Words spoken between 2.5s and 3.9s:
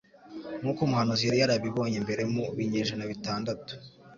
binyejana bitandatu